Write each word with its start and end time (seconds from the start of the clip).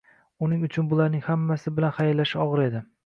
Uning 0.45 0.63
uchun 0.67 0.87
bularning 0.93 1.23
hammasi 1.27 1.75
bilan 1.81 1.93
xayrlashish 1.99 2.39
og`ir 2.47 2.65
edi 2.65 2.83